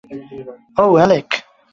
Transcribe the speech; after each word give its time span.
ওহ, 0.77 0.91
Alec! 0.97 1.29